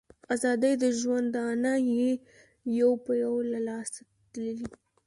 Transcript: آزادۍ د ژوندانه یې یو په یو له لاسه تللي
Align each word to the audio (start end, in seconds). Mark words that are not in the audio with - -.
آزادۍ 0.33 0.73
د 0.83 0.85
ژوندانه 0.99 1.73
یې 1.91 2.09
یو 2.79 2.91
په 3.05 3.11
یو 3.23 3.35
له 3.51 3.59
لاسه 3.67 4.01
تللي 4.31 4.67